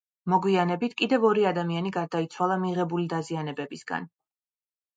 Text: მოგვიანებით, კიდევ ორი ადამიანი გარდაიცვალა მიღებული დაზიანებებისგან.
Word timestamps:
მოგვიანებით, 0.33 0.95
კიდევ 1.01 1.27
ორი 1.31 1.45
ადამიანი 1.49 1.93
გარდაიცვალა 1.99 2.59
მიღებული 2.65 3.07
დაზიანებებისგან. 3.15 4.13